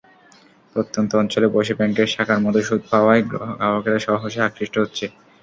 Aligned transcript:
প্রত্যন্ত 0.75 1.11
অঞ্চলে 1.15 1.47
বসে 1.55 1.73
ব্যাংকের 1.79 2.07
শাখার 2.07 2.39
মতো 2.45 2.59
সুদ 2.67 2.81
পাওয়ায় 2.91 3.23
গ্রাহকেরা 3.31 3.99
সহসাই 4.07 4.45
আকৃষ্ট 4.47 4.75
হচ্ছে। 4.83 5.05